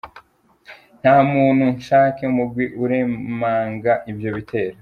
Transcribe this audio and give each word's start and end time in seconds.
Nta 1.01 1.15
muntu 1.31 1.65
canke 1.85 2.23
umugwi 2.31 2.65
uremanga 2.83 3.93
ivyo 4.11 4.29
bitero. 4.35 4.77